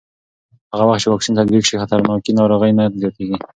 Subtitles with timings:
[0.71, 3.37] هغه وخت چې واکسین تطبیق شي، خطرناک ناروغۍ نه زیاتېږي.